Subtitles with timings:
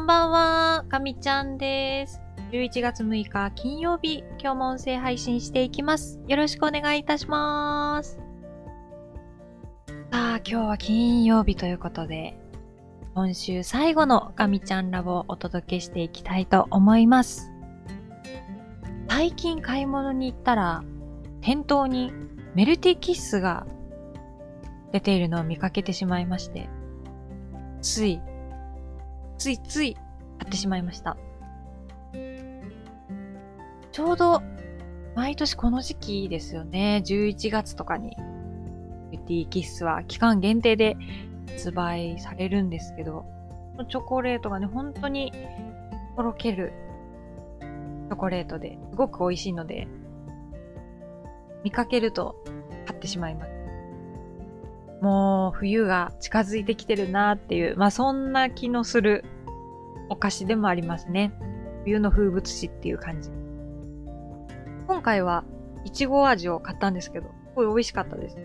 [0.00, 2.22] こんばんは、かみちゃんです。
[2.52, 6.18] 11月6日金曜日、今日も音声配信していきます。
[6.26, 8.16] よろしくお願いいたします。
[8.16, 8.22] さ
[10.12, 12.34] あ、今日は金曜日ということで、
[13.14, 17.52] 今週最後のかみちゃんラボをお届けしていきたいと思います。
[19.06, 20.82] 最近買い物に行ったら、
[21.42, 22.10] 店頭に
[22.54, 23.66] メルティキッスが
[24.92, 26.70] 出ているのを見かけてしまいまして、
[27.82, 28.22] つい、
[29.40, 30.02] ついつい買
[30.48, 31.16] ってしまいました。
[33.90, 34.42] ちょうど
[35.16, 37.02] 毎年この時期ですよね。
[37.06, 38.16] 11月とかに
[39.10, 40.94] ビューティーキッスは期間限定で
[41.48, 43.24] 発売されるんですけど、
[43.72, 45.32] このチョコレートがね、本当に
[46.16, 46.74] とろける
[47.60, 49.88] チョコレートですごく美味しいので、
[51.64, 52.36] 見かけると
[52.86, 53.50] 買ってしまいます。
[55.00, 59.24] もう冬が近づいてきてるなっていう、まあそんな気のする
[60.10, 61.32] お菓子でもありますね。
[61.84, 63.30] 冬の風物詩っていう感じ。
[64.86, 65.44] 今回は
[65.84, 68.36] いちご味を買ったんですけど、すごい美味しかったです。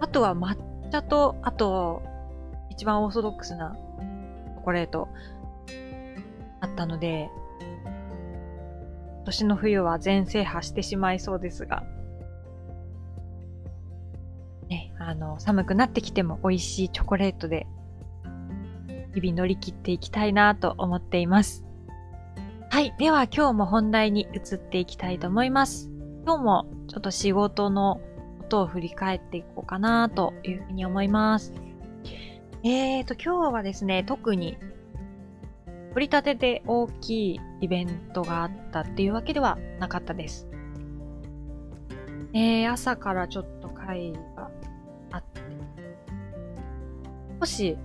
[0.00, 0.56] あとは抹
[0.90, 2.02] 茶と、あと、
[2.70, 5.08] 一番オーソドックスなチョコレート
[6.60, 7.30] あったので、
[9.16, 11.84] 今年の冬は全制覇してしまいそうですが、
[14.68, 17.66] ね、あの、寒くなってきても美味しいチョコレートで、
[19.16, 21.64] 日々乗り切っていきたいなと思っています。
[22.68, 22.94] はい。
[22.98, 25.88] では今日も本題に移っていきたいと思います。
[26.26, 27.98] 今日もちょっと仕事の
[28.40, 31.54] ことを振り返っていこうかなというふうに思います。
[32.62, 34.58] えーと、今日はですね、特に
[35.94, 40.46] 取り立てで大きいイベントがあったっていうわけではなかったです。
[42.34, 44.50] えー、朝からちょっと会が
[45.10, 45.40] あって、
[47.40, 47.78] 少し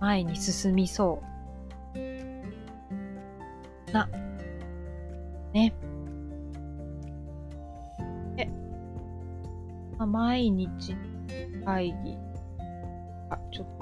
[0.00, 1.28] 前に進みそう。
[3.92, 4.08] な、
[5.52, 5.74] ね。
[8.36, 8.46] え、
[9.98, 10.96] まあ、毎日
[11.64, 12.16] 会議、
[13.30, 13.72] あ、ちょっと、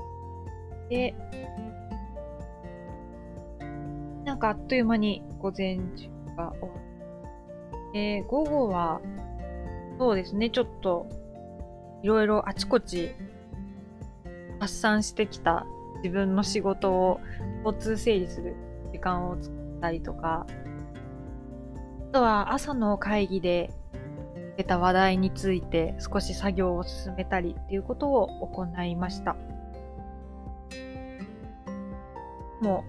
[0.89, 1.15] で、
[4.25, 6.69] なんかあっという間に午前中が終わ
[7.89, 9.01] って、午後は、
[9.99, 11.07] そうですね、ちょっと、
[12.03, 13.15] いろいろあちこち
[14.61, 15.67] 発散してきた
[16.03, 17.21] 自分の仕事を
[17.65, 18.55] 交通整理する
[18.93, 20.47] 時間を作ったりとか、
[22.11, 23.73] あとは朝の会議で
[24.57, 29.37] 出た話題について少し作業を進めたりっていうことを行いました。
[32.63, 32.85] も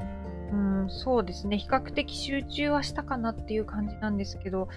[0.52, 1.58] う、うん、そうですね。
[1.58, 4.70] 比較的集中はしたかなっていう感じなんですけど、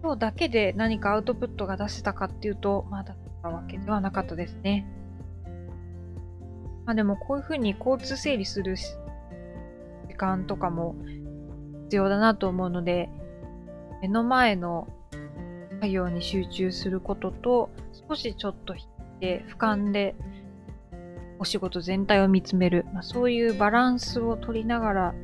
[0.00, 4.86] 今日だけで何かアウトプットが出せたかっていうと、まだったわけではなかったですね。
[6.88, 8.74] まあでもこういうふうに交通整理する
[10.08, 10.96] 時間とかも
[11.84, 13.10] 必要だなと思うので、
[14.00, 14.88] 目の前の
[15.82, 17.68] 作業に集中することと、
[18.08, 18.86] 少しちょっと引い
[19.20, 20.16] て俯瞰で
[21.38, 25.14] お仕事全体を見つめる、まあ、そういうバランスを取りながら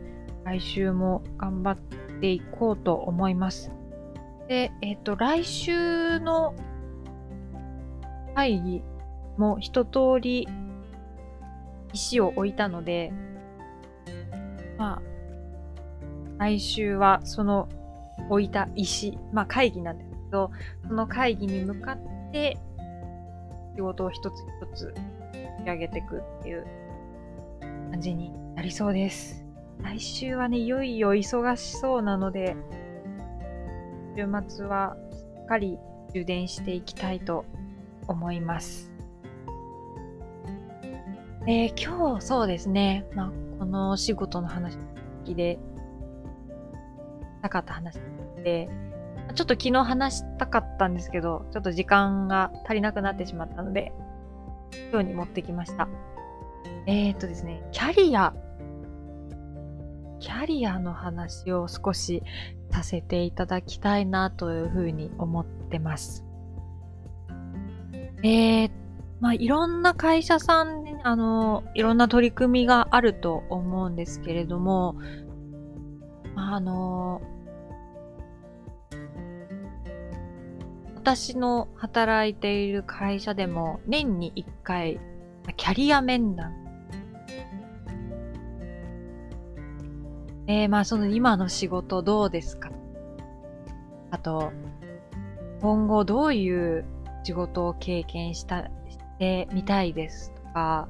[0.44, 1.78] 来週も頑張っ
[2.20, 3.70] ていこうと思います。
[4.48, 6.54] で、えっ、と、来週の
[8.34, 8.82] 会議
[9.38, 10.47] も一通り
[11.94, 13.12] 石を置いたので、
[14.77, 15.03] まあ、
[16.38, 17.69] 来週はその
[18.28, 20.50] 置いた石、まあ会議なんですけど、
[20.87, 21.99] その会議に向かっ
[22.33, 22.59] て
[23.77, 24.94] 仕事を一つ一つ
[25.65, 26.66] 仕上げていくっていう
[27.91, 29.44] 感じになりそうです。
[29.83, 32.56] 来週はね、いよいよ忙しそうなので、
[34.16, 35.78] 週末はしっかり
[36.12, 37.44] 充電していきたいと
[38.06, 38.94] 思います。
[41.47, 44.78] えー今日そうですね、まあ、この仕事の話
[45.27, 45.59] で、し
[47.43, 47.99] たかった話
[48.43, 48.71] で、
[49.34, 53.92] ちょっと昨日話したかったんですけど、ちょっと時間が足りなくなってしまったので、
[54.91, 55.89] 今日に持ってきました。
[56.86, 58.34] えー、っとですね、キャリア、
[60.21, 62.22] キャリアの話を少し
[62.71, 66.24] させていただきたいなというふうに思ってます。
[68.22, 68.71] えー、
[69.21, 74.97] まあ、いろんな会社さん、あの、いろんな取り組みがあると思うんですけれども、
[76.34, 77.21] あの、
[80.97, 84.98] 私の働いている会社でも年に1回、
[85.59, 86.54] キャリア面談。
[90.47, 92.71] えー、まあその今の仕事どうですか？
[94.10, 94.53] あと、
[95.60, 96.86] 今後どういう
[97.24, 100.34] 仕事を経験した、してみたいです？
[100.54, 100.89] か、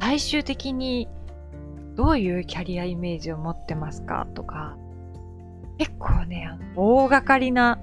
[0.00, 1.08] 最終的に
[1.96, 4.26] どういうキャリアイメージを持ってますか？
[4.34, 4.76] とか、
[5.78, 7.78] 結構ね、大掛かりな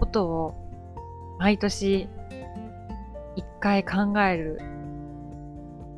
[0.00, 2.08] ことを毎年
[3.36, 4.60] 一回考える、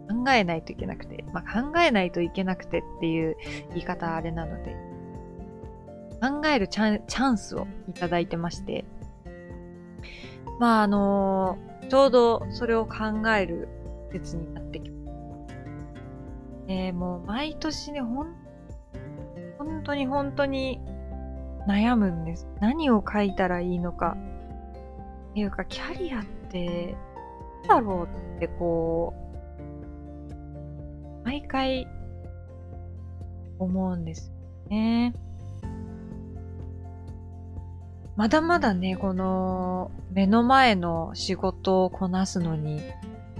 [0.08, 3.36] 考えないといけなくて、まあ、考えないといけなくてっていう
[3.70, 4.76] 言い方あれなので、
[6.20, 8.84] 考えるチャンチャンスをいただいてまして、
[10.58, 13.68] まああのー、ちょうどそれを考える
[14.12, 15.54] 季節になってきます。
[16.68, 18.28] えー、もう毎年ね、ほん、
[19.58, 20.80] 本当に本当に
[21.66, 22.46] 悩むんです。
[22.60, 24.16] 何を書いたらいいのか。
[25.30, 26.96] っていうか、キャリアって、
[27.66, 29.12] なんだろうってこ
[31.22, 31.88] う、毎回
[33.58, 35.12] 思うんですよね。
[38.20, 42.82] まだまだね、この目の前の仕事をこなすのに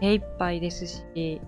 [0.00, 1.42] 手一杯ですし、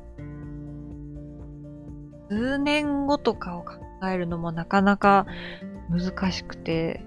[2.29, 3.73] 数年後とかを考
[4.07, 5.25] えるのもなかなか
[5.89, 7.07] 難しくて、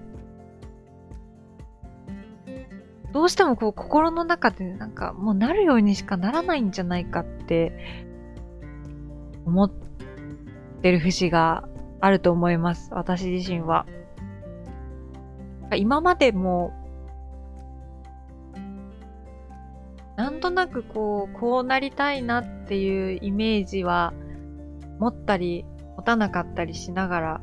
[3.12, 8.02] どうしてもこう心の中でなんかもうなるようにしかならないんじゃないかって
[9.44, 9.70] 思っ
[10.82, 11.68] てる節が
[12.00, 12.88] あると思います。
[12.92, 13.86] 私自身は。
[15.74, 16.72] 今までも
[20.16, 24.14] なんとなくこう、こうなりたいなっていうイメージは
[24.98, 25.64] 持ったり
[25.96, 27.40] 持たなかったりしながら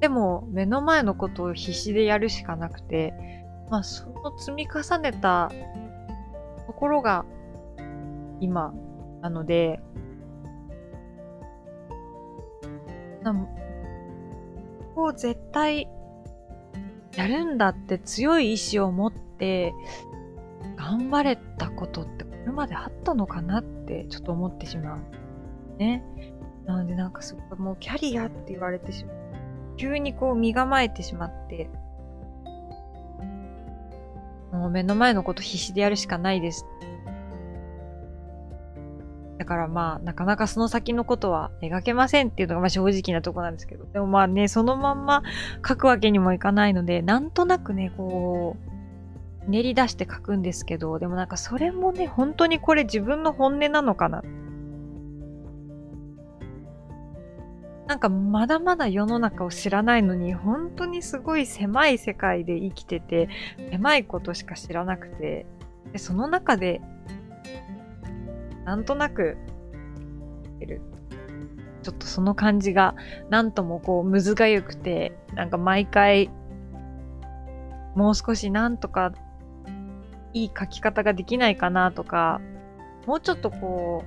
[0.00, 3.14] でも目の前のことを必死でやるしかなくて、
[3.70, 5.50] まあその積み重ねた
[6.66, 7.24] ところが
[8.40, 8.74] 今
[9.22, 9.80] なので、
[14.94, 15.88] こう絶対
[17.16, 19.72] やるんだって強い意志を持って
[20.76, 25.78] 頑張れたことってこれまであったのかなってちょっと思ってしまう。
[25.78, 26.04] ね。
[26.66, 29.16] なのでなんかすごいもうキャリアって言われてしまう。
[29.76, 31.68] 急にこう身構えてしまって、
[34.52, 36.64] もう目の前のこと必死でやるしかないです。
[39.38, 43.84] だからまあ、なかなかその先のことは描けませんっていうのがまあ正直なとこなんですけど。
[43.92, 45.22] でもまあね、そのまんま
[45.66, 48.56] 書くわけにもいかないので、なんとなくね、こ
[49.46, 54.22] う、練り出して書くんですけど、でもなんかそれもね、本当にこれ自分の本音なのかな
[57.86, 63.28] なんかまだまだ世の中を知らないのに、本当にすごい狭い世界で生きてて、
[63.70, 65.44] 狭いことしか知らなくて、
[65.92, 66.80] でその中で、
[68.64, 69.36] なんとなく、
[71.82, 72.94] ちょっとその感じが、
[73.28, 76.30] なんともこう、むずがゆくて、なんか毎回、
[77.94, 79.12] もう少しなんとか、
[80.32, 82.40] いい書き方ができないかなとか、
[83.06, 84.02] もうちょっとこ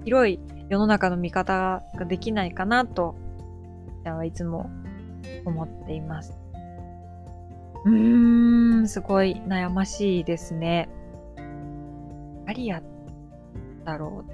[0.00, 0.40] う、広い
[0.70, 3.14] 世の中の見方ができないかなと、
[4.02, 4.70] ちゃんはいつも
[5.44, 6.38] 思っています。
[7.84, 10.88] うーん、すごい悩ましいですね。
[12.46, 12.82] 何や
[13.84, 14.32] だろう。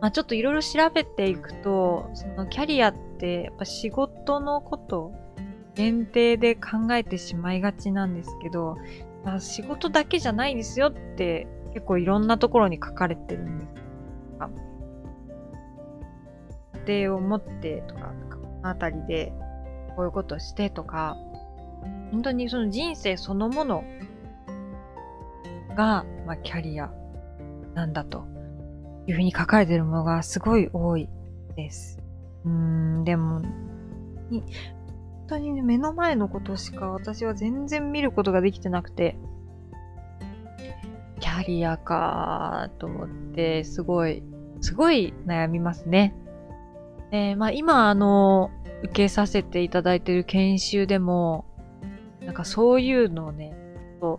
[0.00, 5.12] まあちょっといろいろ調べていくと、そのキャリアってやっぱ仕事のこと
[5.74, 8.76] 限定で考えてしまいがちなんですけど、
[9.24, 13.74] まあ、仕事だけじゃないですよって結構いろんなところに書かれてるんです。
[16.86, 19.32] 家庭を持ってとか、このあたりで
[19.96, 21.16] こういうことしてとか、
[22.12, 23.84] 本当にその人生そのもの
[25.74, 26.92] が、まあ、キャリア
[27.74, 28.26] なんだと
[29.06, 31.08] いうふうに書かれているものがすごい多い
[31.56, 31.98] です。
[32.44, 33.40] うーん、でも、
[34.30, 34.42] 本
[35.26, 39.16] 当にね、目の前のことしか私は全然見ることができてなくて、
[41.20, 44.22] キャリアかと思って、すごい、
[44.60, 46.14] すごい悩みますね。
[47.10, 48.50] えー、まあ、今、あの、
[48.82, 51.46] 受けさせていただいている研修でも、
[52.20, 53.54] なんかそういうのをね、
[54.02, 54.18] う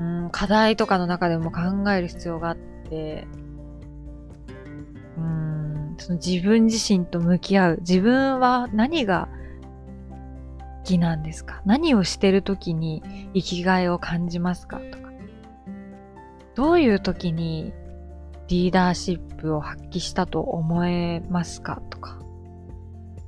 [0.00, 3.26] うん、課題とかの中でも考える必要があって、
[5.98, 7.76] その自分自身と向き合う。
[7.80, 9.28] 自分は何が
[10.78, 11.60] 好きなんですか？
[11.66, 13.02] 何をしてる時に
[13.34, 15.10] 生きがいを感じますかとか。
[16.54, 17.72] どういう時に
[18.48, 22.18] リーダーシップを発揮したと思えますかとか。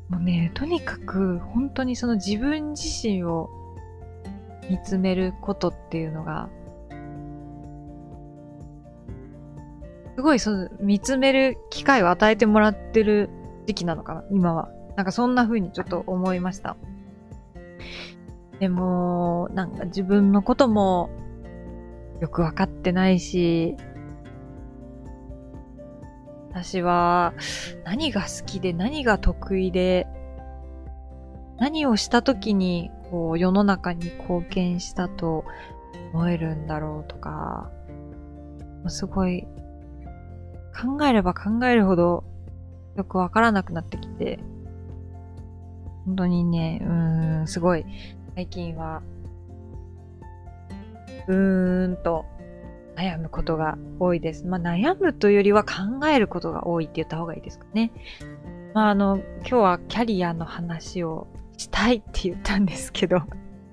[0.08, 3.48] もうね、とにかく本当にその自分自身を
[4.68, 6.48] 見つめることっていうのが、
[10.16, 13.30] すごいその見つめる機会を与えてもらってる
[13.66, 14.68] 時期なのかな、今は。
[14.96, 16.76] なんかそんな風にちょっと思いました。
[18.58, 21.10] でも、なんか自分のことも
[22.20, 23.76] よくわかってないし、
[26.50, 27.32] 私は
[27.84, 30.08] 何が好きで何が得意で
[31.58, 35.44] 何をした時にこう世の中に貢献したと
[36.12, 37.70] 思えるんだろうとか、
[38.88, 39.46] すごい
[40.74, 42.24] 考えれば考えるほど
[42.96, 44.38] よくわからなくなってきて、
[46.06, 47.84] 本当にね、うーん、すごい
[48.34, 49.02] 最近は
[51.28, 52.24] うーんと
[52.96, 54.46] 悩むことが多いです。
[54.46, 57.92] まあ、悩むというよりは考えることが多いって言った方がいいですかね。
[58.74, 63.22] まあ、あの、今日はキャリアの話をしたいって言ったんですけど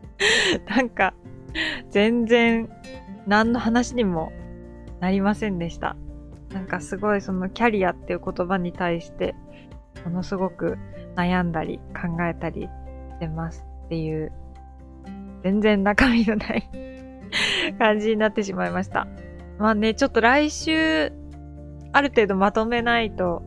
[0.70, 1.13] なんか、
[1.89, 2.70] 全然
[3.25, 4.32] 何の話にも
[5.00, 5.96] なりませんでした。
[6.51, 9.36] なんかすごいそのキャリアっていう言葉に対して、
[10.06, 10.77] ものすごく
[11.16, 12.70] 悩んだり考えたりし
[13.20, 14.32] てますっていう、
[15.44, 16.70] 全然中身のない
[17.77, 19.08] 感じになってしまいました。
[19.60, 21.12] まあね、ちょっと来週、
[21.92, 23.44] ある程度まとめないと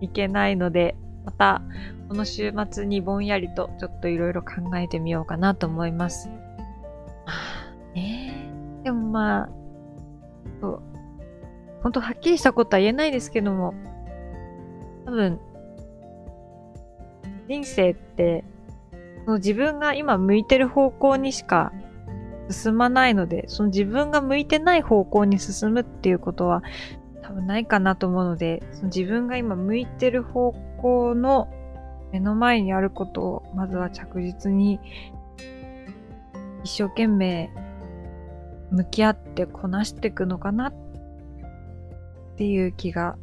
[0.00, 1.62] いけないので、また、
[2.08, 6.28] この週末にぼんやりとちょっといろいろ考えてみようかなと思います。
[6.28, 8.50] まあね、
[8.84, 9.48] でもまあ、
[10.60, 10.82] そう、
[11.84, 13.74] 本当はっきりしたことは言えないですけども、
[15.04, 15.38] 多分、
[17.46, 18.42] 人生って、
[19.26, 21.72] その自分が今向いてる方向にしか
[22.50, 26.62] 進まないので、その自分が向いてない方向に進むっていうことは
[27.22, 31.48] 多分ないかなと思うので、その自分が今向いてる方向の
[32.12, 34.80] 目の前にあることをまずは着実に
[36.62, 37.50] 一生懸命
[38.70, 40.83] 向き合ってこなしていくのかなっ
[42.34, 43.16] っていう気が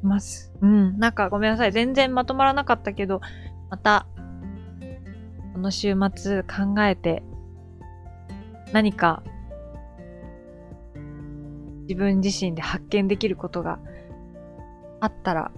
[0.00, 0.52] します。
[0.62, 0.98] うん。
[0.98, 1.72] なんかごめんなさい。
[1.72, 3.20] 全然まとまらなかったけど、
[3.70, 4.06] また、
[5.52, 7.22] この週末考えて
[8.72, 9.22] 何か
[11.88, 13.78] 自分自身で発見できることが
[15.00, 15.50] あったら、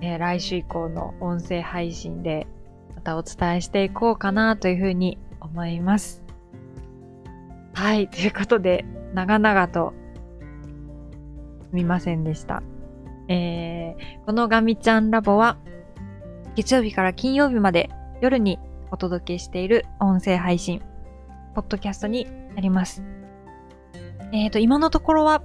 [0.00, 2.46] えー、来週以降の音声配信で
[2.94, 6.22] またお伝えしていこうかなというふうに思います。
[7.74, 9.92] はい、ということで、長々と
[11.72, 12.62] みませんでした。
[13.28, 15.58] えー、このガミちゃんラボは
[16.56, 18.58] 月曜日から金曜日まで夜に
[18.90, 20.82] お届けしている音声配信
[21.54, 23.02] ポッドキャストになります。
[24.32, 25.42] えっ、ー、と、今のところは、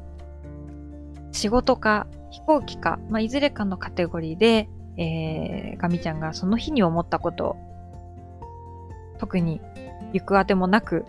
[1.32, 7.56] 仕事か飛行機か、まあ、いずれかのカテゴリーで、えー、ガミちゃんがその日に思ったことを、
[9.18, 9.60] 特に
[10.14, 11.06] 行くあてもなく、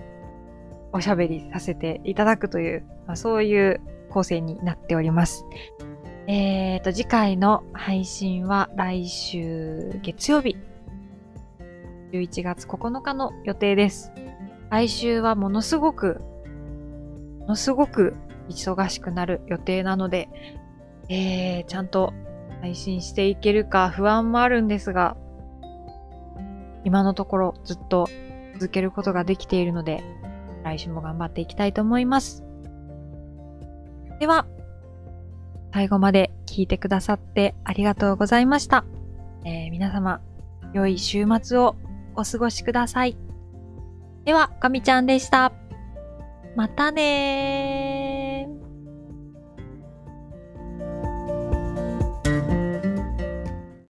[0.92, 5.44] おしゃべりさせていただくという、まあ、そういう構成になっております。
[6.26, 10.56] えっ、ー、と、次回の配信は来週月曜日、
[12.12, 14.12] 11月9日の予定です。
[14.70, 16.20] 来週はものすごく、
[17.40, 18.14] ものすごく
[18.48, 20.28] 忙しくなる予定なので、
[21.08, 22.12] えー、ちゃんと
[22.60, 25.16] 配信していけるか不安もあるんですが、
[26.84, 28.06] 今のところずっと
[28.54, 30.02] 続けることができているので、
[30.64, 32.47] 来週も頑張っていきたいと思います。
[34.18, 34.46] では、
[35.72, 38.84] 最後まで聞いてくださってありがとうございました。
[39.44, 40.20] えー、皆様、
[40.72, 41.76] 良い週末を
[42.16, 43.16] お過ごしください。
[44.24, 45.52] では、かみちゃんでした。
[46.56, 47.97] またねー。